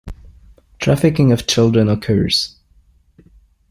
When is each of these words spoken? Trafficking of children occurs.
Trafficking 0.79 1.31
of 1.31 1.45
children 1.45 1.87
occurs. 1.87 2.57